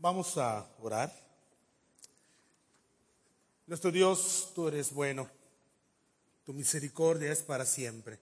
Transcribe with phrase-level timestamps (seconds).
[0.00, 1.12] Vamos a orar.
[3.66, 5.28] Nuestro Dios, tú eres bueno.
[6.46, 8.20] Tu misericordia es para siempre.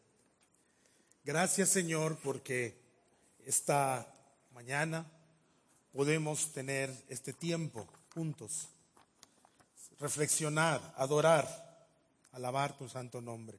[1.22, 2.74] Gracias Señor porque
[3.44, 4.10] esta
[4.54, 5.04] mañana
[5.92, 8.68] podemos tener este tiempo juntos,
[10.00, 11.46] reflexionar, adorar,
[12.32, 13.58] alabar tu santo nombre.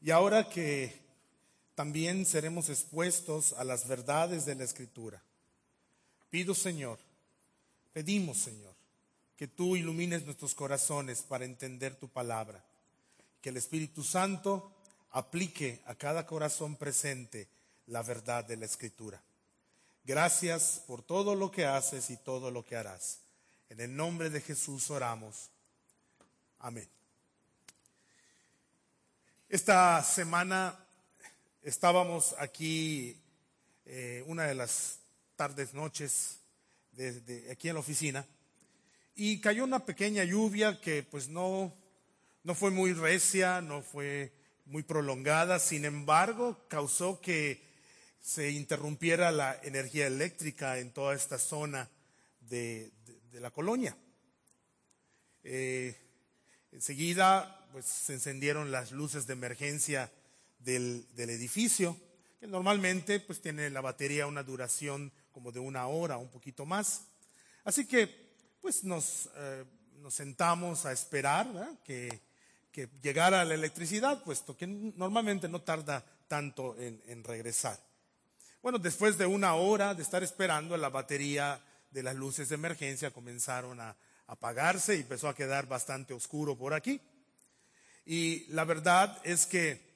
[0.00, 1.00] Y ahora que
[1.76, 5.22] también seremos expuestos a las verdades de la Escritura,
[6.28, 6.98] pido Señor,
[7.94, 8.74] pedimos Señor,
[9.36, 12.62] que tú ilumines nuestros corazones para entender tu palabra,
[13.40, 14.72] que el Espíritu Santo
[15.12, 17.48] aplique a cada corazón presente
[17.86, 19.22] la verdad de la Escritura.
[20.04, 23.20] Gracias por todo lo que haces y todo lo que harás.
[23.70, 25.50] En el nombre de Jesús oramos.
[26.58, 26.88] Amén.
[29.48, 30.76] Esta semana
[31.62, 33.16] estábamos aquí,
[33.86, 34.98] eh, una de las
[35.36, 36.38] tardes, noches,
[36.96, 38.26] de, aquí en la oficina,
[39.14, 41.72] y cayó una pequeña lluvia que pues no,
[42.42, 44.32] no fue muy recia, no fue
[44.66, 47.62] muy prolongada, sin embargo, causó que
[48.20, 51.90] se interrumpiera la energía eléctrica en toda esta zona
[52.40, 52.90] de,
[53.32, 53.96] la colonia.
[55.42, 55.94] Eh,
[56.72, 60.10] enseguida, pues se encendieron las luces de emergencia
[60.60, 61.96] del, edificio,
[62.40, 67.02] que normalmente pues tiene la batería una duración como de una hora, un poquito más.
[67.62, 68.32] Así que,
[68.62, 69.64] pues nos, eh,
[70.08, 71.46] sentamos a esperar
[71.84, 72.22] que
[72.74, 77.78] que llegara la electricidad, puesto que normalmente no tarda tanto en, regresar.
[78.62, 81.62] Bueno, después de una hora de estar esperando, la batería
[81.92, 83.94] de las luces de emergencia comenzaron a
[84.26, 87.00] apagarse y empezó a quedar bastante oscuro por aquí.
[88.04, 89.93] Y la verdad es que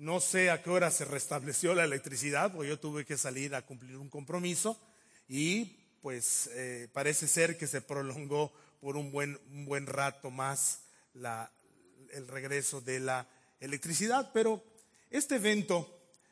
[0.00, 3.66] no sé a qué hora se restableció la electricidad, porque yo tuve que salir a
[3.66, 4.80] cumplir un compromiso
[5.28, 10.84] y pues eh, parece ser que se prolongó por un buen, un buen rato más
[11.12, 13.28] el regreso de la
[13.60, 14.64] electricidad, pero
[15.10, 15.86] este evento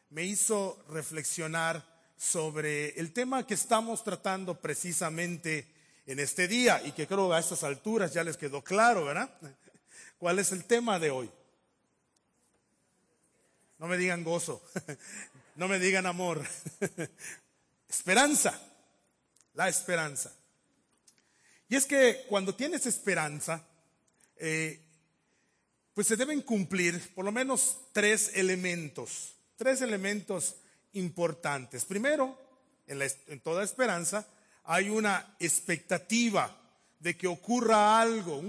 [0.09, 1.85] me hizo reflexionar
[2.17, 5.67] sobre el tema que estamos tratando precisamente
[6.07, 9.31] en este día y que creo a estas alturas ya les quedó claro, ¿verdad?
[10.19, 11.31] ¿Cuál es el tema de hoy?
[13.79, 14.63] No me digan gozo,
[15.57, 16.45] no me digan amor,
[17.89, 18.61] esperanza,
[19.55, 20.33] la esperanza.
[21.69, 23.65] Y es que cuando tienes esperanza,
[24.37, 24.81] eh,
[25.95, 30.57] pues se deben cumplir por lo menos tres elementos, tres elementos
[30.95, 31.85] importantes.
[31.85, 32.37] Primero,
[32.87, 34.27] en, toda esperanza,
[34.65, 36.57] hay una expectativa
[36.99, 38.43] de que ocurra algo,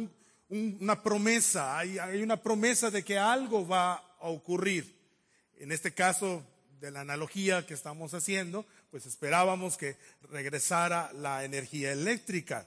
[0.49, 4.98] una promesa, hay una promesa de que algo va a ocurrir.
[5.59, 6.43] En este caso,
[6.81, 9.97] de la analogía que estamos haciendo, pues esperábamos que
[10.31, 12.65] regresara la energía eléctrica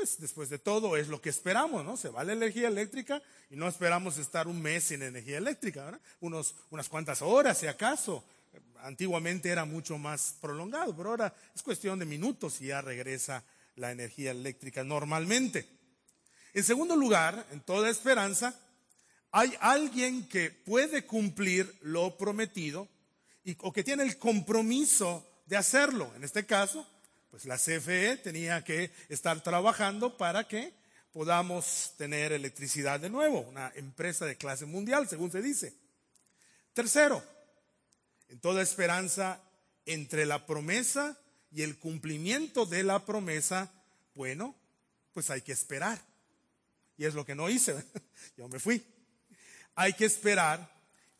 [0.00, 1.94] pues después de todo es lo que esperamos, ¿no?
[1.94, 6.00] Se va la energía eléctrica y no esperamos estar un mes sin energía eléctrica, ¿verdad?
[6.20, 8.24] Unos, unas cuantas horas, si acaso.
[8.78, 13.44] Antiguamente era mucho más prolongado, pero ahora es cuestión de minutos y ya regresa
[13.76, 15.68] la energía eléctrica normalmente.
[16.54, 18.58] En segundo lugar, en toda esperanza,
[19.32, 22.88] hay alguien que puede cumplir lo prometido
[23.44, 26.12] y, o que tiene el compromiso de hacerlo.
[26.16, 26.86] En este caso,
[27.30, 30.72] pues la CFE tenía que estar trabajando para que
[31.12, 35.74] podamos tener electricidad de nuevo, una empresa de clase mundial, según se dice.
[36.72, 37.22] Tercero,
[38.28, 39.40] en toda esperanza
[39.86, 41.18] entre la promesa
[41.52, 43.72] y el cumplimiento de la promesa,
[44.14, 44.54] bueno,
[45.12, 46.00] pues hay que esperar.
[46.96, 47.74] Y es lo que no hice,
[48.36, 48.84] yo me fui.
[49.80, 50.70] Hay que esperar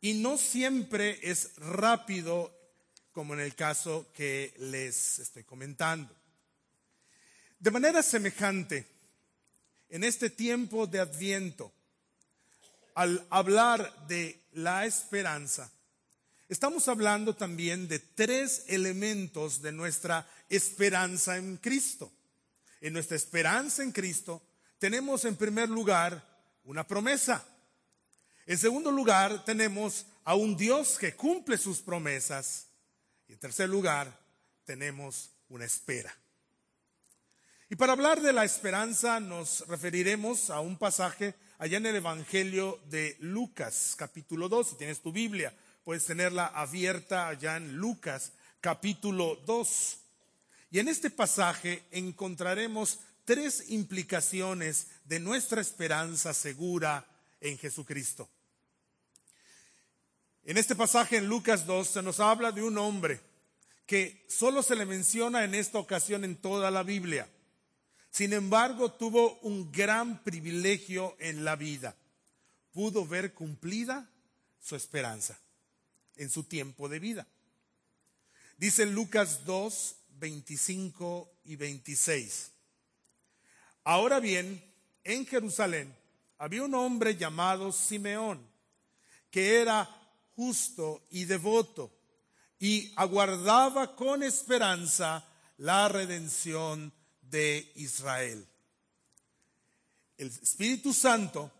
[0.02, 2.54] y no siempre es rápido
[3.10, 6.14] como en el caso que les estoy comentando.
[7.58, 8.86] De manera semejante,
[9.88, 11.72] en este tiempo de adviento,
[12.96, 15.72] al hablar de la esperanza,
[16.46, 22.12] estamos hablando también de tres elementos de nuestra esperanza en Cristo.
[22.82, 24.42] En nuestra esperanza en Cristo
[24.78, 26.22] tenemos en primer lugar
[26.64, 27.42] una promesa.
[28.46, 32.66] En segundo lugar tenemos a un Dios que cumple sus promesas.
[33.28, 34.18] Y en tercer lugar,
[34.64, 36.14] tenemos una espera.
[37.68, 42.80] Y para hablar de la esperanza nos referiremos a un pasaje allá en el Evangelio
[42.86, 44.70] de Lucas, capítulo 2.
[44.70, 45.54] Si tienes tu Biblia,
[45.84, 49.98] puedes tenerla abierta allá en Lucas, capítulo 2.
[50.72, 57.06] Y en este pasaje encontraremos tres implicaciones de nuestra esperanza segura
[57.40, 58.28] en Jesucristo.
[60.44, 63.20] En este pasaje en Lucas 2 se nos habla de un hombre
[63.86, 67.28] que solo se le menciona en esta ocasión en toda la Biblia.
[68.10, 71.96] Sin embargo, tuvo un gran privilegio en la vida.
[72.72, 74.08] Pudo ver cumplida
[74.60, 75.38] su esperanza
[76.16, 77.26] en su tiempo de vida.
[78.56, 82.52] Dice Lucas 2, 25 y 26.
[83.84, 84.62] Ahora bien,
[85.04, 85.99] en Jerusalén
[86.40, 88.40] había un hombre llamado Simeón,
[89.30, 89.84] que era
[90.34, 91.92] justo y devoto,
[92.58, 95.22] y aguardaba con esperanza
[95.58, 98.46] la redención de Israel.
[100.16, 101.52] El Espíritu Santo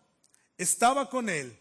[0.56, 1.54] estaba con él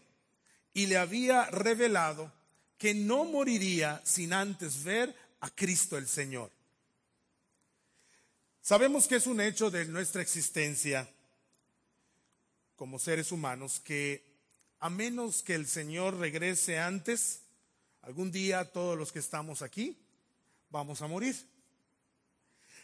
[0.72, 2.32] y le había revelado
[2.78, 6.50] que no moriría sin antes ver a Cristo el Señor.
[8.62, 11.06] Sabemos que es un hecho de nuestra existencia
[12.80, 14.24] como seres humanos que
[14.78, 17.42] a menos que el Señor regrese antes,
[18.00, 19.98] algún día todos los que estamos aquí
[20.70, 21.36] vamos a morir.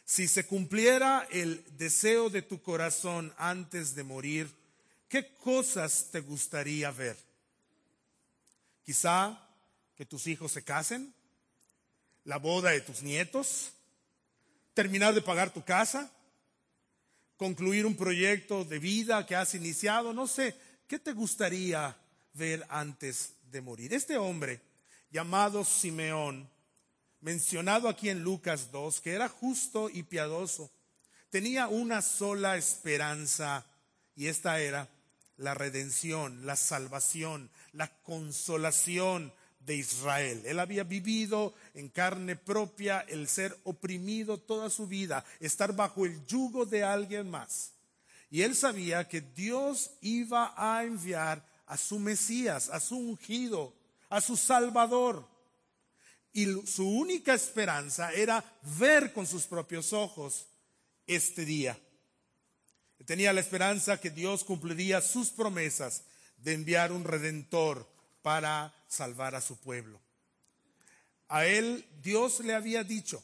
[0.04, 4.50] Si se cumpliera el deseo de tu corazón antes de morir,
[5.08, 7.16] ¿qué cosas te gustaría ver?
[8.84, 9.48] Quizá
[9.96, 11.14] que tus hijos se casen,
[12.24, 13.70] la boda de tus nietos,
[14.74, 16.12] terminar de pagar tu casa,
[17.36, 20.56] concluir un proyecto de vida que has iniciado, no sé,
[20.86, 21.96] ¿qué te gustaría
[22.34, 23.92] ver antes de morir?
[23.92, 24.60] Este hombre
[25.10, 26.48] llamado Simeón,
[27.20, 30.70] mencionado aquí en Lucas 2, que era justo y piadoso,
[31.30, 33.66] tenía una sola esperanza
[34.14, 34.88] y esta era
[35.36, 39.32] la redención, la salvación, la consolación
[39.66, 40.42] de Israel.
[40.46, 46.24] Él había vivido en carne propia el ser oprimido toda su vida, estar bajo el
[46.26, 47.72] yugo de alguien más.
[48.30, 53.74] Y él sabía que Dios iba a enviar a su Mesías, a su ungido,
[54.08, 55.28] a su Salvador.
[56.32, 58.44] Y su única esperanza era
[58.78, 60.46] ver con sus propios ojos
[61.06, 61.78] este día.
[63.04, 66.04] Tenía la esperanza que Dios cumpliría sus promesas
[66.38, 67.88] de enviar un redentor
[68.22, 70.00] para salvar a su pueblo.
[71.28, 73.22] A él Dios le había dicho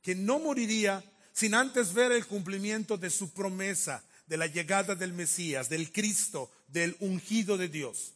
[0.00, 5.12] que no moriría sin antes ver el cumplimiento de su promesa de la llegada del
[5.12, 8.14] Mesías, del Cristo, del ungido de Dios.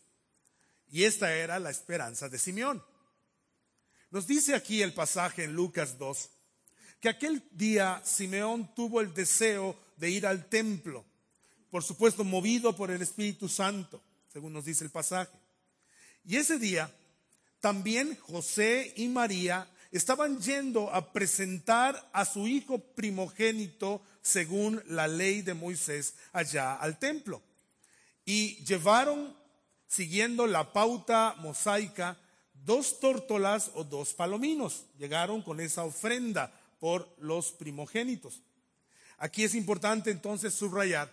[0.90, 2.82] Y esta era la esperanza de Simeón.
[4.10, 6.30] Nos dice aquí el pasaje en Lucas 2
[7.00, 11.04] que aquel día Simeón tuvo el deseo de ir al templo,
[11.70, 14.02] por supuesto movido por el Espíritu Santo,
[14.32, 15.36] según nos dice el pasaje.
[16.26, 16.92] Y ese día
[17.60, 25.42] también José y María estaban yendo a presentar a su hijo primogénito según la ley
[25.42, 27.40] de Moisés allá al templo.
[28.24, 29.36] Y llevaron,
[29.86, 32.18] siguiendo la pauta mosaica,
[32.52, 34.84] dos tórtolas o dos palominos.
[34.98, 38.42] Llegaron con esa ofrenda por los primogénitos.
[39.18, 41.10] Aquí es importante entonces subrayar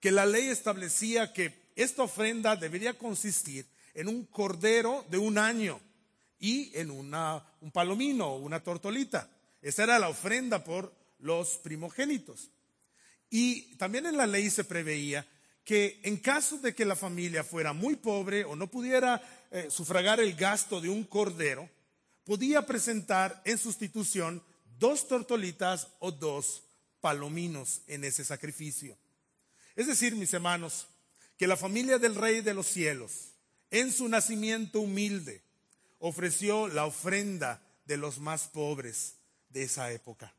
[0.00, 5.80] que la ley establecía que esta ofrenda debería consistir en un cordero de un año
[6.38, 9.28] y en un palomino, una tortolita.
[9.60, 12.50] Esa era la ofrenda por los primogénitos.
[13.28, 15.26] Y también en la ley se preveía
[15.64, 20.18] que en caso de que la familia fuera muy pobre o no pudiera eh, sufragar
[20.18, 21.68] el gasto de un cordero,
[22.24, 24.42] podía presentar en sustitución
[24.78, 26.64] dos tortolitas o dos
[27.00, 28.96] palominos en ese sacrificio.
[29.76, 30.88] Es decir, mis hermanos,
[31.36, 33.29] que la familia del Rey de los cielos
[33.70, 35.42] en su nacimiento humilde,
[35.98, 39.16] ofreció la ofrenda de los más pobres
[39.48, 40.34] de esa época,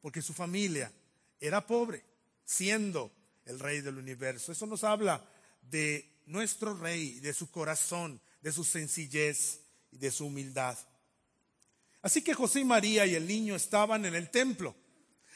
[0.00, 0.92] porque su familia
[1.40, 2.04] era pobre,
[2.44, 3.12] siendo
[3.44, 4.52] el rey del universo.
[4.52, 5.24] Eso nos habla
[5.62, 10.78] de nuestro rey, de su corazón, de su sencillez y de su humildad.
[12.02, 14.74] Así que José y María y el niño estaban en el templo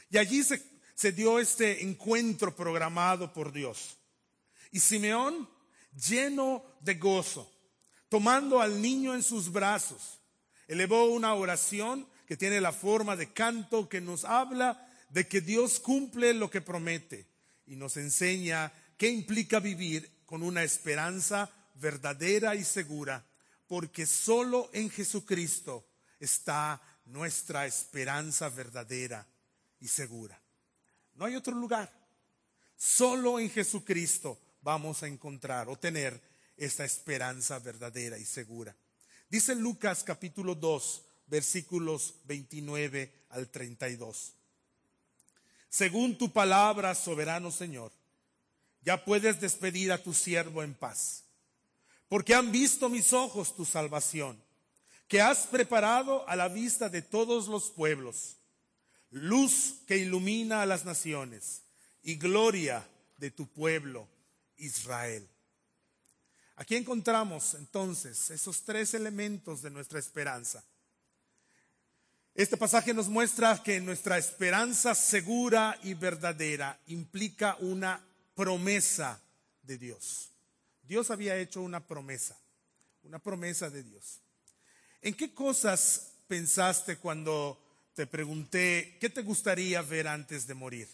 [0.08, 0.62] y allí se,
[0.94, 3.96] se dio este encuentro programado por Dios.
[4.70, 5.48] Y Simeón
[5.92, 7.50] lleno de gozo,
[8.08, 10.20] tomando al niño en sus brazos.
[10.68, 15.80] Elevó una oración que tiene la forma de canto que nos habla de que Dios
[15.80, 17.26] cumple lo que promete
[17.66, 23.24] y nos enseña qué implica vivir con una esperanza verdadera y segura,
[23.66, 25.84] porque solo en Jesucristo
[26.20, 29.26] está nuestra esperanza verdadera
[29.80, 30.40] y segura.
[31.14, 31.92] No hay otro lugar.
[32.76, 36.20] Solo en Jesucristo vamos a encontrar o tener
[36.56, 38.74] esta esperanza verdadera y segura.
[39.28, 44.34] Dice Lucas capítulo 2, versículos 29 al 32.
[45.68, 47.92] Según tu palabra, soberano Señor,
[48.82, 51.24] ya puedes despedir a tu siervo en paz,
[52.08, 54.42] porque han visto mis ojos tu salvación,
[55.06, 58.36] que has preparado a la vista de todos los pueblos,
[59.10, 61.62] luz que ilumina a las naciones
[62.02, 62.86] y gloria
[63.18, 64.08] de tu pueblo
[64.60, 65.28] Israel.
[66.56, 70.62] Aquí encontramos entonces esos tres elementos de nuestra esperanza.
[72.34, 79.20] Este pasaje nos muestra que nuestra esperanza segura y verdadera implica una promesa
[79.62, 80.30] de Dios.
[80.82, 82.38] Dios había hecho una promesa,
[83.02, 84.20] una promesa de Dios.
[85.02, 87.58] ¿En qué cosas pensaste cuando
[87.94, 90.88] te pregunté qué te gustaría ver antes de morir?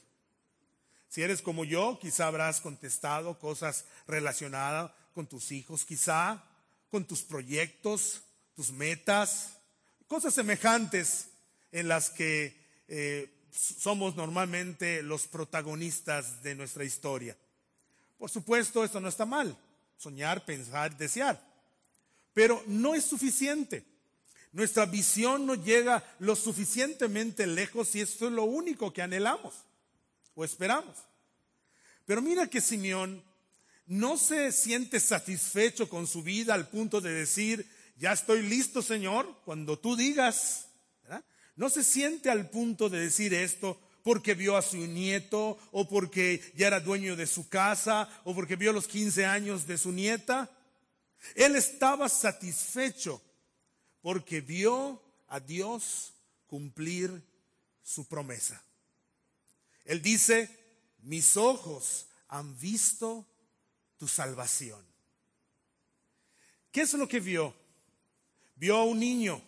[1.17, 6.45] Si eres como yo, quizá habrás contestado cosas relacionadas con tus hijos, quizá
[6.91, 8.21] con tus proyectos,
[8.55, 9.57] tus metas,
[10.09, 11.29] cosas semejantes
[11.73, 12.55] en las que
[12.89, 17.35] eh, somos normalmente los protagonistas de nuestra historia.
[18.19, 19.57] Por supuesto, esto no está mal,
[19.97, 21.43] soñar, pensar, desear,
[22.35, 23.87] pero no es suficiente.
[24.53, 29.66] Nuestra visión no llega lo suficientemente lejos si esto es lo único que anhelamos
[30.37, 30.97] o esperamos.
[32.05, 33.25] Pero mira que Simeón
[33.87, 39.41] no se siente satisfecho con su vida al punto de decir, ya estoy listo, Señor,
[39.45, 40.69] cuando tú digas.
[41.57, 46.53] No se siente al punto de decir esto porque vio a su nieto o porque
[46.55, 50.51] ya era dueño de su casa o porque vio los 15 años de su nieta.
[51.35, 53.23] Él estaba satisfecho
[54.03, 56.13] porque vio a Dios
[56.47, 57.23] cumplir
[57.83, 58.63] su promesa.
[59.87, 60.51] Él dice,
[61.03, 63.27] mis ojos han visto
[63.97, 64.85] tu salvación.
[66.71, 67.55] ¿Qué es lo que vio?
[68.57, 69.41] Vio a un niño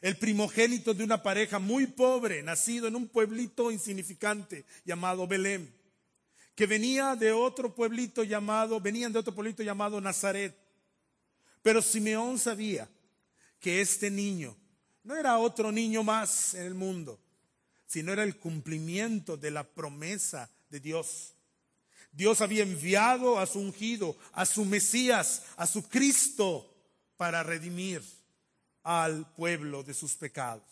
[0.00, 5.74] el primogénito de una pareja muy pobre, nacido en un pueblito insignificante llamado Belén,
[6.54, 10.56] que venía de otro pueblito llamado, venían de otro pueblito llamado Nazaret.
[11.62, 12.88] Pero Simeón sabía
[13.58, 14.56] que este niño
[15.02, 17.18] no era otro niño más en el mundo,
[17.88, 21.34] sino era el cumplimiento de la promesa de Dios.
[22.12, 26.72] Dios había enviado a su ungido, a su Mesías, a su Cristo
[27.16, 28.02] para redimir
[28.82, 30.64] al pueblo de sus pecados.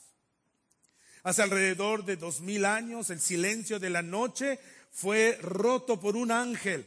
[1.22, 4.60] Hace alrededor de dos mil años el silencio de la noche
[4.92, 6.86] fue roto por un ángel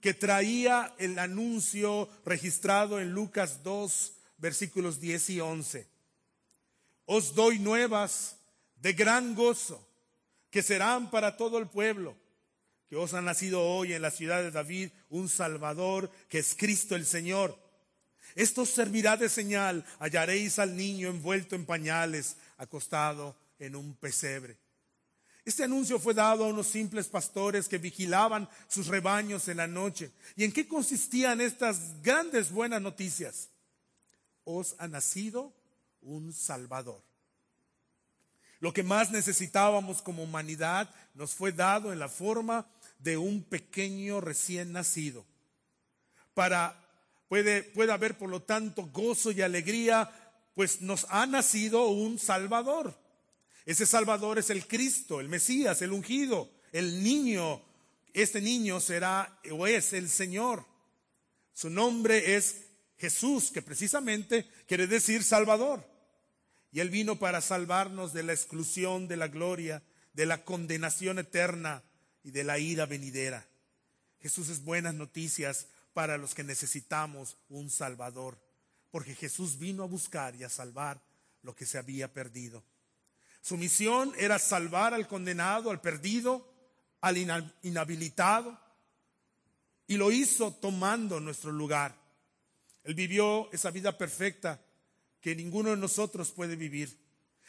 [0.00, 5.86] que traía el anuncio registrado en Lucas 2, versículos 10 y 11.
[7.06, 8.36] Os doy nuevas
[8.76, 9.86] de gran gozo
[10.50, 12.16] que serán para todo el pueblo,
[12.86, 16.94] que os ha nacido hoy en la ciudad de David un Salvador, que es Cristo
[16.94, 17.58] el Señor.
[18.34, 19.84] Esto servirá de señal.
[19.98, 24.58] Hallaréis al niño envuelto en pañales, acostado en un pesebre.
[25.44, 30.10] Este anuncio fue dado a unos simples pastores que vigilaban sus rebaños en la noche.
[30.36, 33.50] ¿Y en qué consistían estas grandes buenas noticias?
[34.44, 35.52] Os ha nacido
[36.00, 37.02] un Salvador.
[38.64, 42.66] Lo que más necesitábamos como humanidad nos fue dado en la forma
[42.98, 45.26] de un pequeño recién nacido
[46.32, 46.80] para
[47.28, 50.10] Puede, haber, por lo tanto, gozo y alegría,
[50.54, 52.98] pues nos ha nacido un Salvador.
[53.66, 57.60] Ese Salvador es el Cristo, el Mesías, el ungido, el niño.
[58.14, 60.64] Este niño será o es el Señor.
[61.52, 62.62] Su nombre es
[62.96, 65.93] Jesús, que precisamente quiere decir Salvador.
[66.74, 71.84] Y Él vino para salvarnos de la exclusión, de la gloria, de la condenación eterna
[72.24, 73.46] y de la ira venidera.
[74.18, 78.36] Jesús es buenas noticias para los que necesitamos un Salvador,
[78.90, 81.00] porque Jesús vino a buscar y a salvar
[81.42, 82.64] lo que se había perdido.
[83.40, 86.52] Su misión era salvar al condenado, al perdido,
[87.02, 87.16] al
[87.62, 88.58] inhabilitado,
[89.86, 91.94] y lo hizo tomando nuestro lugar.
[92.82, 94.60] Él vivió esa vida perfecta
[95.24, 96.98] que ninguno de nosotros puede vivir.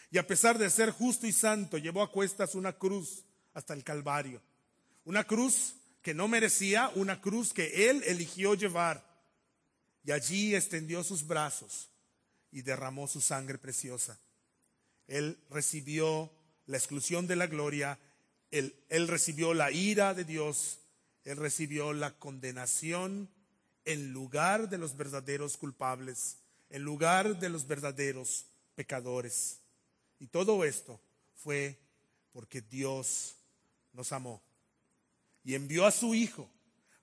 [0.09, 3.83] Y a pesar de ser justo y santo, llevó a cuestas una cruz hasta el
[3.83, 4.41] Calvario.
[5.03, 9.05] Una cruz que no merecía, una cruz que él eligió llevar.
[10.05, 11.89] Y allí extendió sus brazos
[12.49, 14.17] y derramó su sangre preciosa.
[15.05, 16.31] Él recibió
[16.67, 17.99] la exclusión de la gloria,
[18.51, 18.73] él,
[19.09, 20.79] recibió la ira de Dios,
[21.25, 23.29] él recibió la condenación
[23.83, 26.37] en lugar de los verdaderos culpables,
[26.69, 28.45] en lugar de los verdaderos
[28.75, 29.59] pecadores.
[30.19, 30.99] Y todo esto
[31.35, 31.79] fue
[32.31, 33.35] porque Dios
[33.93, 34.41] nos amó
[35.43, 36.49] y envió a su Hijo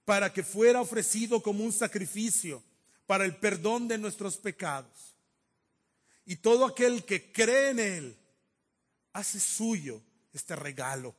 [0.04, 2.62] para que fuera ofrecido como un sacrificio
[3.06, 5.14] para el perdón de nuestros pecados.
[6.24, 8.16] Y todo aquel que cree en Él
[9.12, 10.02] hace suyo
[10.32, 11.14] este regalo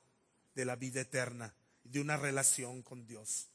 [0.55, 3.47] de la vida eterna y de una relación con Dios.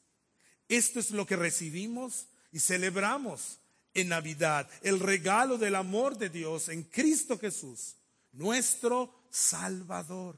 [0.68, 3.59] Esto es lo que recibimos y celebramos
[4.00, 7.97] en Navidad, el regalo del amor de Dios en Cristo Jesús,
[8.33, 10.37] nuestro Salvador.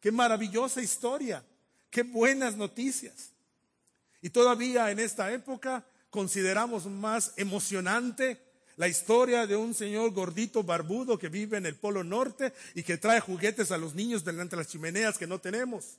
[0.00, 1.44] Qué maravillosa historia,
[1.90, 3.32] qué buenas noticias.
[4.22, 8.42] Y todavía en esta época consideramos más emocionante
[8.76, 12.96] la historia de un señor gordito barbudo que vive en el Polo Norte y que
[12.96, 15.98] trae juguetes a los niños delante de las chimeneas que no tenemos.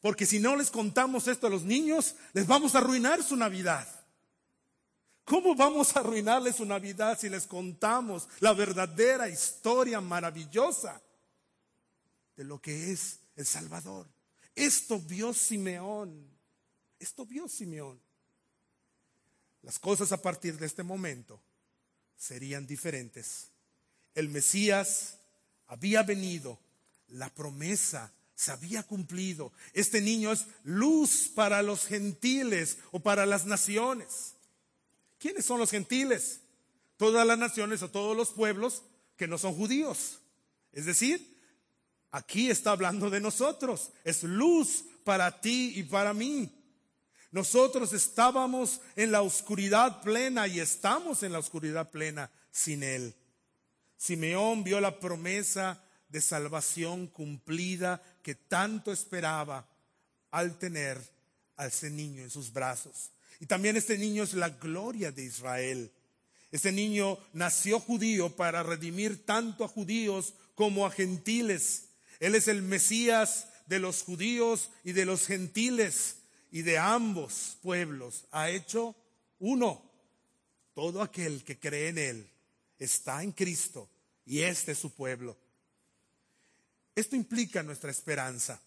[0.00, 3.88] Porque si no les contamos esto a los niños, les vamos a arruinar su Navidad.
[5.26, 11.02] ¿Cómo vamos a arruinarles su Navidad si les contamos la verdadera historia maravillosa
[12.36, 14.06] de lo que es el Salvador?
[14.54, 16.30] Esto vio Simeón.
[17.00, 18.00] Esto vio Simeón.
[19.62, 21.40] Las cosas a partir de este momento
[22.16, 23.48] serían diferentes.
[24.14, 25.18] El Mesías
[25.66, 26.56] había venido,
[27.08, 29.52] la promesa se había cumplido.
[29.72, 34.35] Este niño es luz para los gentiles o para las naciones.
[35.18, 36.40] ¿Quiénes son los gentiles?
[36.96, 38.82] Todas las naciones o todos los pueblos
[39.16, 40.20] que no son judíos.
[40.72, 41.38] Es decir,
[42.10, 43.90] aquí está hablando de nosotros.
[44.04, 46.52] Es luz para ti y para mí.
[47.30, 53.14] Nosotros estábamos en la oscuridad plena y estamos en la oscuridad plena sin Él.
[53.96, 59.66] Simeón vio la promesa de salvación cumplida que tanto esperaba
[60.30, 61.00] al tener
[61.56, 63.10] a ese niño en sus brazos.
[63.40, 65.92] Y también este niño es la gloria de Israel.
[66.50, 71.88] Este niño nació judío para redimir tanto a judíos como a gentiles.
[72.18, 76.16] Él es el Mesías de los judíos y de los gentiles
[76.50, 78.24] y de ambos pueblos.
[78.30, 78.94] Ha hecho
[79.38, 79.82] uno.
[80.74, 82.30] Todo aquel que cree en Él
[82.78, 83.88] está en Cristo
[84.26, 85.36] y este es su pueblo.
[86.94, 88.60] Esto implica nuestra esperanza.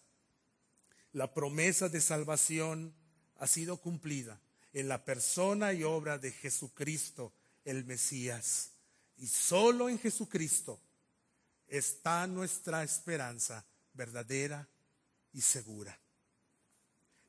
[1.12, 2.94] La promesa de salvación
[3.38, 4.40] ha sido cumplida
[4.72, 7.32] en la persona y obra de Jesucristo,
[7.64, 8.72] el Mesías.
[9.16, 10.80] Y solo en Jesucristo
[11.66, 14.68] está nuestra esperanza verdadera
[15.32, 15.98] y segura.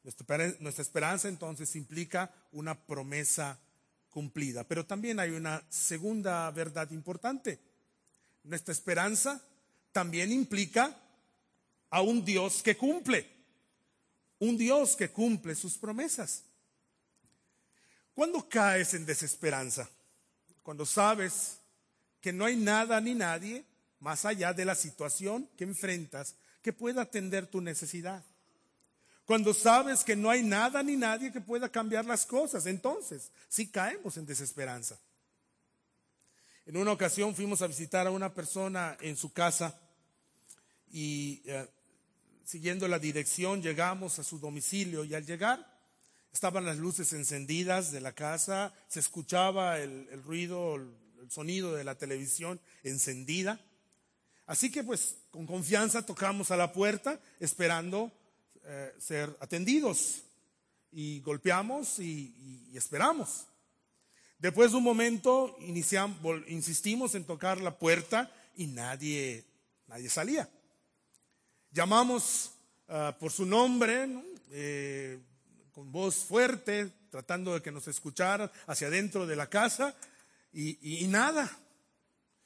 [0.03, 3.59] Nuestra, esperanza entonces implica una promesa
[4.09, 7.59] cumplida, pero también hay una segunda verdad importante.
[8.44, 9.42] Nuestra esperanza
[9.92, 10.98] también implica
[11.89, 13.27] a un Dios que cumple,
[14.39, 16.44] un Dios que cumple sus promesas.
[18.13, 19.89] ¿Cuándo caes en desesperanza?
[20.63, 21.57] Cuando sabes
[22.19, 23.65] que no hay nada ni nadie
[24.00, 28.24] más allá de la situación que enfrentas que pueda atender tu necesidad.
[29.25, 33.67] Cuando sabes que no hay nada ni nadie que pueda cambiar las cosas, entonces sí
[33.67, 35.00] caemos en desesperanza.
[36.65, 39.79] En una ocasión fuimos a visitar a una persona en su casa
[40.91, 41.67] y eh,
[42.43, 45.65] siguiendo la dirección llegamos a su domicilio y al llegar
[46.33, 51.96] estaban las luces encendidas de la casa, se escuchaba el, ruido, el, sonido de la
[51.96, 53.59] televisión encendida.
[54.46, 58.11] Así que pues con confianza tocamos a la puerta esperando
[58.63, 60.24] eh, ser atendidos
[60.91, 63.46] y golpeamos y esperamos.
[64.41, 69.46] Después de un momento insistimos en tocar la puerta y nadie,
[69.85, 70.50] nadie salía.
[71.70, 72.50] Llamamos
[72.87, 74.09] ah, por su nombre,
[74.50, 75.20] eh,
[75.72, 79.96] con voz fuerte, tratando de que nos escucharan hacia adentro de la casa
[80.53, 81.50] y, y nada.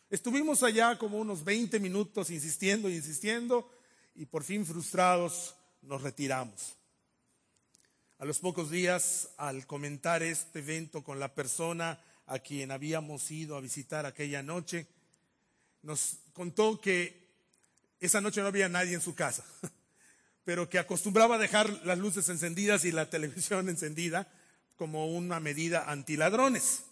[0.10, 3.70] Estuvimos allá como unos 20 minutos insistiendo, insistiendo
[4.16, 6.76] y por fin frustrados nos retiramos.
[8.18, 13.58] A los pocos días, al comentar este evento con la persona a quien habíamos ido
[13.58, 14.88] a visitar aquella noche,
[15.82, 17.26] nos contó que
[18.00, 19.46] esa noche no había nadie en su casa,
[20.46, 24.28] pero que acostumbraba a dejar las luces encendidas y la televisión encendida
[24.78, 26.84] como una medida antiladrones.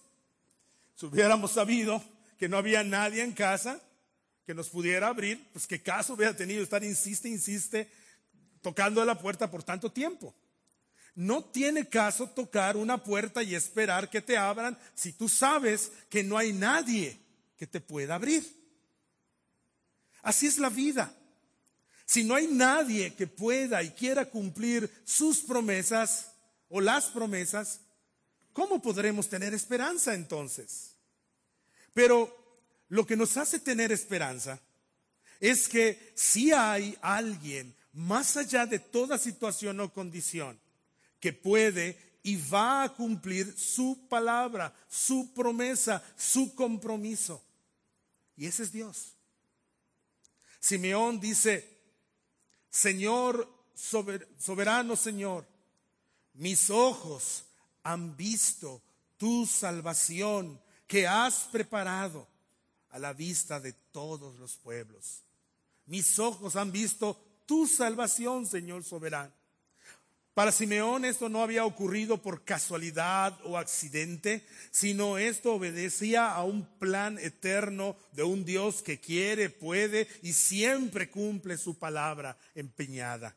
[0.96, 2.04] Si hubiéramos sabido
[2.38, 3.80] que no había nadie en casa
[4.46, 7.90] que nos pudiera abrir, pues qué caso hubiera tenido estar insiste, insiste,
[8.62, 10.36] tocando a la puerta por tanto tiempo.
[11.16, 16.24] No tiene caso tocar una puerta y esperar que te abran si tú sabes que
[16.24, 17.20] no hay nadie
[17.56, 18.44] que te pueda abrir.
[20.24, 21.16] Así es la vida.
[22.14, 26.32] Si no hay nadie que pueda y quiera cumplir sus promesas
[26.70, 27.80] o las promesas,
[28.52, 30.96] ¿cómo podremos tener esperanza entonces?
[31.92, 32.32] Pero
[32.90, 34.62] lo que nos hace tener esperanza
[35.40, 40.60] es que si hay alguien más allá de toda situación o condición
[41.20, 47.44] que puede y va a cumplir su palabra, su promesa, su compromiso.
[48.38, 49.16] Y ese es Dios.
[50.60, 51.74] Simeón dice,
[52.74, 55.46] Señor, soberano Señor,
[56.34, 57.46] mis ojos
[57.84, 58.82] han visto
[59.16, 62.28] tu salvación que has preparado
[62.90, 65.22] a la vista de todos los pueblos.
[65.86, 69.32] Mis ojos han visto tu salvación, Señor soberano.
[70.34, 76.66] Para Simeón esto no había ocurrido por casualidad o accidente, sino esto obedecía a un
[76.80, 83.36] plan eterno de un Dios que quiere, puede y siempre cumple su palabra empeñada.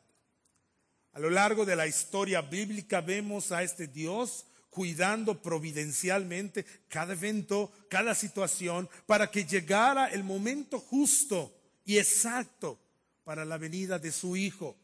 [1.13, 7.71] A lo largo de la historia bíblica vemos a este Dios cuidando providencialmente cada evento,
[7.89, 11.55] cada situación, para que llegara el momento justo
[11.85, 12.79] y exacto
[13.23, 14.75] para la venida de su Hijo.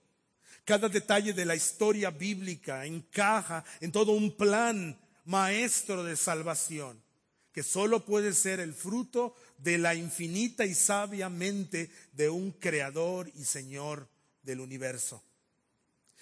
[0.65, 7.01] Cada detalle de la historia bíblica encaja en todo un plan maestro de salvación,
[7.51, 13.29] que solo puede ser el fruto de la infinita y sabia mente de un creador
[13.35, 14.07] y Señor
[14.41, 15.21] del universo.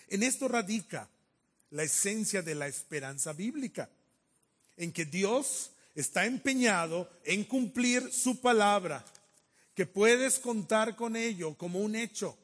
[0.08, 1.08] En esto radica
[1.70, 3.90] la esencia de la esperanza bíblica,
[4.76, 9.06] en que Dios está empeñado en cumplir su palabra,
[9.76, 12.38] que puedes contar con ello como un hecho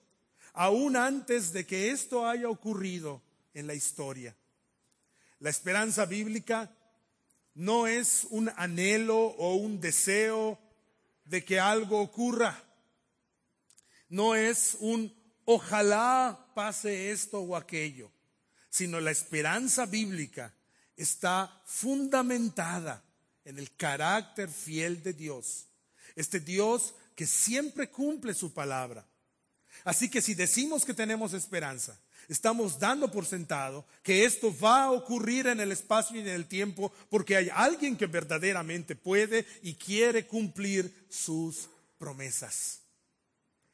[0.57, 3.21] aún antes de que esto haya ocurrido
[3.53, 4.35] en la historia.
[5.39, 6.75] La esperanza bíblica
[7.53, 10.59] no es un anhelo o un deseo
[11.25, 12.59] de que algo ocurra.
[14.09, 15.15] No es un
[15.45, 18.11] ojalá pase esto o aquello,
[18.67, 20.55] sino la esperanza bíblica
[20.95, 23.03] está fundamentada
[23.45, 25.67] en el carácter fiel de Dios.
[26.15, 29.07] Este Dios que siempre cumple su palabra
[29.83, 34.91] Así que si decimos que tenemos esperanza, estamos dando por sentado que esto va a
[34.91, 39.75] ocurrir en el espacio y en el tiempo porque hay alguien que verdaderamente puede y
[39.75, 42.81] quiere cumplir sus promesas.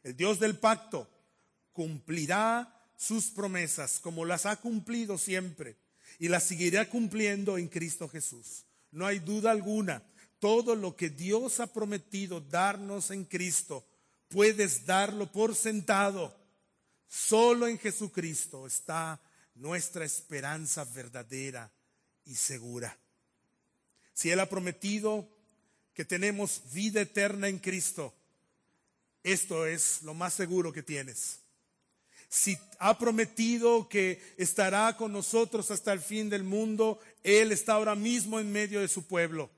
[0.04, 1.10] El Dios del pacto
[1.72, 5.78] cumplirá sus promesas como las ha cumplido siempre
[6.20, 8.66] y las seguirá cumpliendo en Cristo Jesús.
[8.92, 10.04] No hay duda alguna,
[10.40, 13.86] todo lo que Dios ha prometido darnos en Cristo
[14.34, 16.36] puedes darlo por sentado.
[17.08, 19.22] Solo en Jesucristo está
[19.54, 21.72] nuestra esperanza verdadera
[22.26, 22.98] y segura.
[24.12, 25.30] Si Él ha prometido
[25.94, 28.12] que tenemos vida eterna en Cristo,
[29.22, 31.40] esto es lo más seguro que tienes.
[32.28, 37.94] Si ha prometido que estará con nosotros hasta el fin del mundo, Él está ahora
[37.94, 39.52] mismo en medio de su pueblo.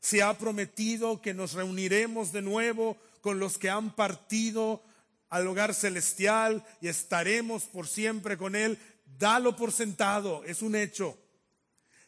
[0.00, 4.82] Si ha prometido que nos reuniremos de nuevo con los que han partido
[5.30, 8.78] al hogar celestial y estaremos por siempre con Él,
[9.18, 11.16] dalo por sentado, es un hecho.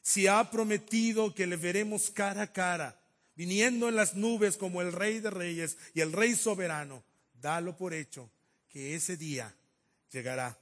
[0.03, 3.01] Si ha prometido que le veremos cara a cara,
[3.35, 7.03] viniendo en las nubes como el Rey de Reyes y el Rey soberano,
[7.41, 8.29] dalo por hecho
[8.69, 9.55] que ese día
[10.11, 10.59] llegará.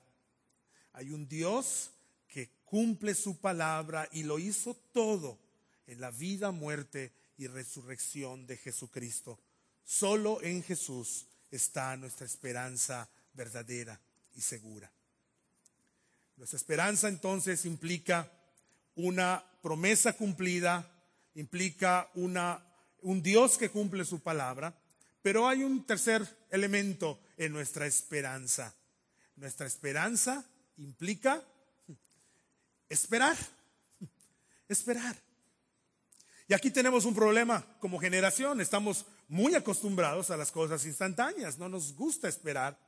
[0.93, 1.91] Hay un Dios
[2.29, 5.39] que cumple su palabra y lo hizo todo
[5.87, 9.41] en la vida, muerte y resurrección de Jesucristo.
[9.85, 14.01] Solo en Jesús está nuestra esperanza verdadera
[14.35, 14.91] y segura.
[16.37, 18.31] Nuestra esperanza entonces implica
[18.95, 20.91] una promesa cumplida,
[21.35, 22.65] implica una,
[23.03, 24.75] un Dios que cumple su palabra,
[25.23, 28.75] pero hay un tercer elemento en nuestra esperanza.
[29.37, 30.45] Nuestra esperanza
[30.79, 31.43] implica
[32.89, 33.37] esperar,
[34.69, 35.17] esperar.
[36.49, 38.61] Y aquí tenemos un problema como generación.
[38.61, 41.57] Estamos muy acostumbrados a las cosas instantáneas.
[41.57, 42.79] No nos gusta esperar.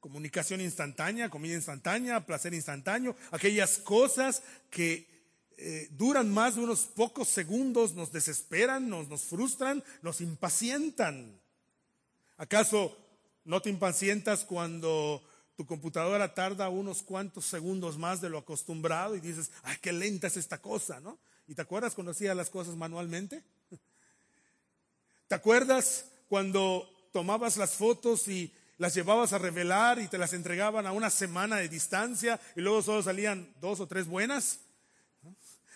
[0.00, 3.14] Comunicación instantánea, comida instantánea, placer instantáneo.
[3.32, 5.06] Aquellas cosas que
[5.58, 11.38] eh, duran más de unos pocos segundos, nos desesperan, nos, nos frustran, nos impacientan.
[12.38, 12.96] ¿Acaso
[13.44, 15.22] no te impacientas cuando
[15.54, 20.28] tu computadora tarda unos cuantos segundos más de lo acostumbrado y dices, ay, qué lenta
[20.28, 21.18] es esta cosa, ¿no?
[21.46, 23.44] ¿Y te acuerdas cuando hacía las cosas manualmente?
[25.28, 30.86] ¿Te acuerdas cuando tomabas las fotos y las llevabas a revelar y te las entregaban
[30.86, 34.60] a una semana de distancia y luego solo salían dos o tres buenas?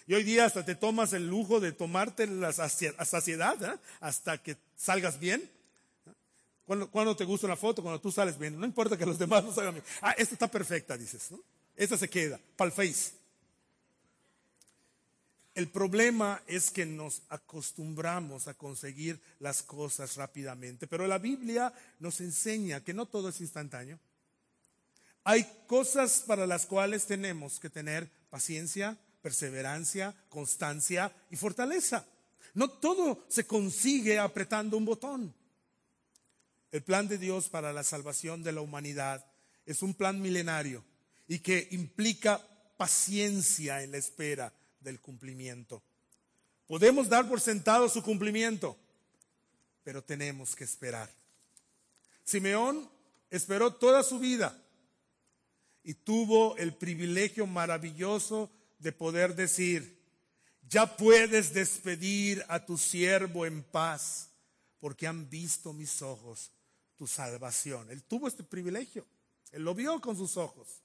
[0.07, 3.79] Y hoy día hasta te tomas el lujo de tomarte la saciedad ¿eh?
[4.01, 5.49] hasta que salgas bien.
[6.65, 7.83] ¿Cuándo, te gusta una foto?
[7.83, 8.59] Cuando tú sales bien.
[8.59, 9.85] No importa que los demás no salgan bien.
[10.01, 11.29] Ah, esta está perfecta, dices.
[11.77, 13.13] Esta se queda, para el face.
[15.55, 22.21] El problema es que nos acostumbramos a conseguir las cosas rápidamente, pero la Biblia nos
[22.23, 23.99] enseña que no todo es instantáneo.
[25.25, 32.07] Hay cosas para las cuales tenemos que tener paciencia, perseverancia, constancia y fortaleza.
[32.55, 35.35] No todo se consigue apretando un botón.
[36.71, 39.25] El plan de Dios para la salvación de la humanidad
[39.67, 40.83] es un plan milenario
[41.29, 42.41] y que implica
[42.79, 45.83] paciencia en la espera del cumplimiento.
[46.67, 48.77] Podemos dar por sentado su cumplimiento,
[49.85, 51.11] pero tenemos que esperar.
[52.25, 52.89] Simeón
[53.31, 54.57] esperó toda su vida
[55.85, 59.99] y tuvo el privilegio maravilloso de poder decir,
[60.69, 64.31] ya puedes despedir a tu siervo en paz,
[64.81, 66.51] porque han visto mis ojos
[66.97, 67.91] tu salvación.
[67.91, 69.07] Él tuvo este privilegio,
[69.51, 70.83] él lo vio con sus ojos.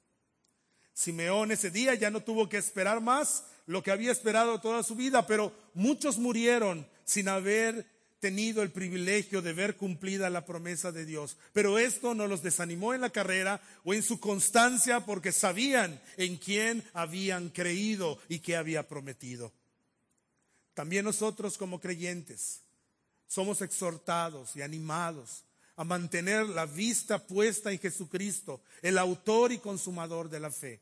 [0.93, 4.95] Simeón ese día ya no tuvo que esperar más lo que había esperado toda su
[4.95, 7.85] vida, pero muchos murieron sin haber
[8.19, 11.37] tenido el privilegio de ver cumplida la promesa de Dios.
[11.53, 16.37] Pero esto no los desanimó en la carrera o en su constancia porque sabían en
[16.37, 19.53] quién habían creído y qué había prometido.
[20.73, 22.61] También nosotros como creyentes
[23.27, 25.43] somos exhortados y animados
[25.75, 30.81] a mantener la vista puesta en Jesucristo, el autor y consumador de la fe.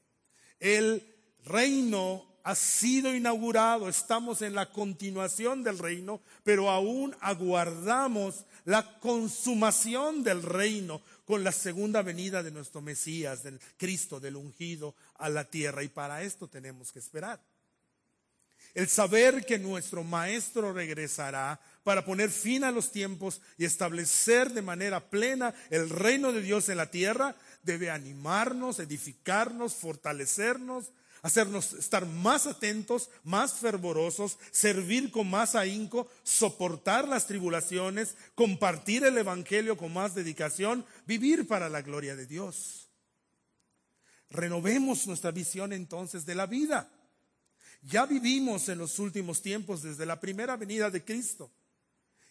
[0.59, 1.03] El
[1.43, 10.23] reino ha sido inaugurado, estamos en la continuación del reino, pero aún aguardamos la consumación
[10.23, 15.45] del reino con la segunda venida de nuestro Mesías, del Cristo, del ungido a la
[15.45, 15.81] tierra.
[15.81, 17.41] Y para esto tenemos que esperar.
[18.75, 24.61] El saber que nuestro Maestro regresará para poner fin a los tiempos y establecer de
[24.61, 30.91] manera plena el reino de Dios en la tierra debe animarnos, edificarnos, fortalecernos,
[31.25, 39.17] hacernos estar más atentos, más fervorosos, servir con más ahínco, soportar las tribulaciones, compartir el
[39.17, 42.91] Evangelio con más dedicación, vivir para la gloria de Dios.
[44.29, 46.91] Renovemos nuestra visión entonces de la vida.
[47.81, 51.49] Ya vivimos en los últimos tiempos desde la primera venida de Cristo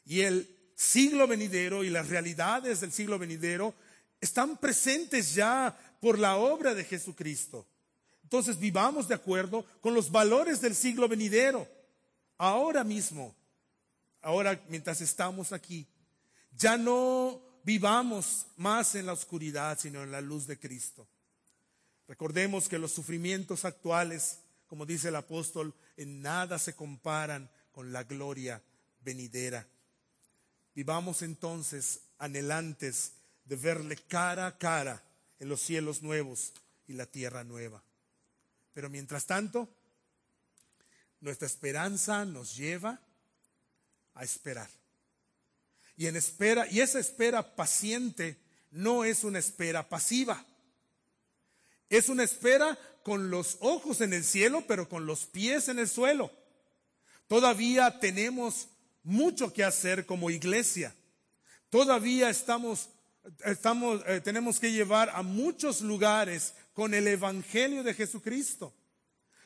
[0.05, 3.75] y el siglo venidero y las realidades del siglo venidero
[4.21, 7.67] están presentes ya por la obra de Jesucristo.
[8.25, 11.69] Entonces vivamos de acuerdo con los valores del siglo venidero.
[12.37, 13.35] Ahora mismo,
[14.21, 15.87] ahora mientras estamos aquí,
[16.57, 21.07] ya no vivamos más en la oscuridad, sino en la luz de Cristo.
[22.09, 28.05] Recordemos que los sufrimientos actuales, como dice el apóstol, en nada se comparan con la
[28.05, 28.63] gloria
[29.03, 29.67] venidera.
[30.75, 33.13] Vivamos entonces anhelantes
[33.45, 35.03] de verle cara a cara
[35.39, 36.53] en los cielos nuevos
[36.89, 37.83] y la tierra nueva.
[38.75, 39.69] Pero mientras tanto,
[41.21, 43.01] nuestra esperanza nos lleva
[44.15, 44.69] a esperar.
[45.97, 48.37] Y en espera, y esa espera paciente
[48.71, 50.45] no es una espera pasiva.
[51.89, 55.89] Es una espera con los ojos en el cielo, pero con los pies en el
[55.89, 56.33] suelo.
[57.29, 58.69] Todavía tenemos
[59.03, 60.95] mucho que hacer como iglesia.
[61.71, 62.89] Todavía estamos,
[63.45, 68.75] estamos eh, tenemos que llevar a muchos lugares con el Evangelio de Jesucristo.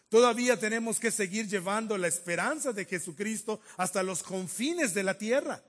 [0.08, 5.62] Todavía tenemos que seguir llevando la esperanza de Jesucristo hasta los confines de la tierra.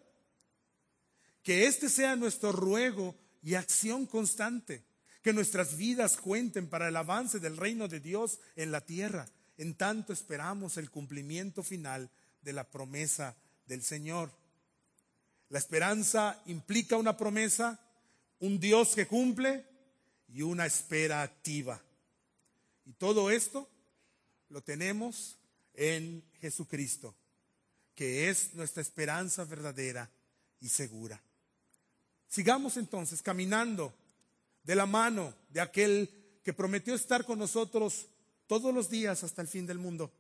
[1.44, 4.84] Que este sea nuestro ruego y acción constante.
[5.22, 9.28] Que nuestras vidas cuenten para el avance del reino de Dios en la tierra.
[9.58, 12.10] En tanto esperamos el cumplimiento final
[12.42, 14.32] de la promesa del Señor.
[15.50, 17.80] La esperanza implica una promesa,
[18.40, 19.66] un Dios que cumple
[20.28, 21.82] y una espera activa.
[22.86, 23.70] Y todo esto
[24.50, 25.38] lo tenemos
[25.74, 27.16] en Jesucristo,
[27.96, 30.10] que es nuestra esperanza verdadera
[30.60, 31.22] y segura.
[32.28, 33.94] Sigamos entonces caminando
[34.64, 36.10] de la mano de aquel
[36.44, 38.08] que prometió estar con nosotros
[38.48, 40.12] todos los días hasta el fin del mundo.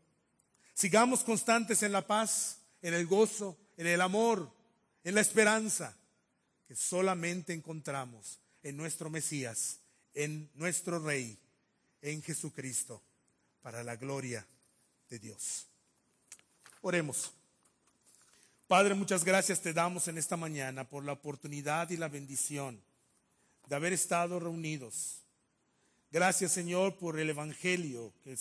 [0.74, 4.52] Sigamos constantes en la paz, en el gozo, en el amor,
[5.04, 5.96] en la esperanza
[6.70, 9.80] que solamente encontramos en nuestro Mesías
[10.14, 11.38] en nuestro Rey,
[12.02, 13.02] en Jesucristo,
[13.62, 14.46] para la gloria
[15.10, 15.68] de Dios.
[16.82, 17.32] Oremos.
[18.68, 22.82] Padre, muchas gracias te damos en esta mañana por la oportunidad y la bendición
[23.68, 25.22] de haber estado reunidos.
[26.12, 28.38] Gracias, Señor, por el Evangelio que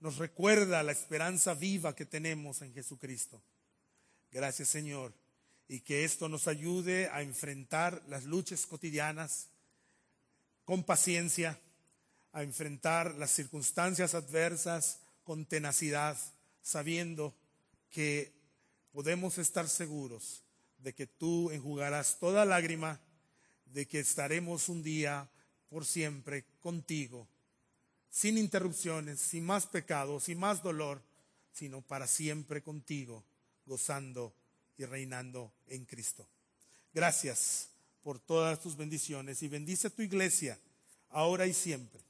[0.00, 3.42] nos recuerda la esperanza viva que tenemos en Jesucristo.
[4.30, 5.12] Gracias, Señor,
[5.70, 9.46] y que esto nos ayude a enfrentar las luchas cotidianas
[10.64, 11.60] con paciencia,
[12.32, 16.18] a enfrentar las circunstancias adversas con tenacidad,
[16.60, 17.36] sabiendo
[17.88, 18.32] que
[18.90, 20.42] podemos estar seguros
[20.78, 22.98] de que tú enjugarás toda lágrima,
[23.66, 25.30] de que estaremos un día
[25.68, 27.28] por siempre contigo,
[28.10, 31.00] sin interrupciones, sin más pecados, sin más dolor,
[31.52, 33.22] sino para siempre contigo,
[33.66, 34.34] gozando
[34.80, 36.26] y reinando en Cristo.
[36.94, 37.68] Gracias
[38.02, 40.58] por todas tus bendiciones y bendice a tu iglesia
[41.10, 42.00] ahora y siempre.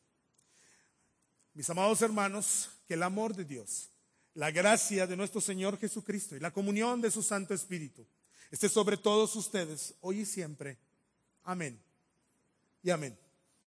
[1.52, 3.88] Mis amados hermanos, que el amor de Dios,
[4.34, 8.06] la gracia de nuestro Señor Jesucristo y la comunión de su Santo Espíritu
[8.52, 10.78] esté sobre todos ustedes, hoy y siempre.
[11.42, 11.76] Amén.
[12.84, 13.18] Y amén.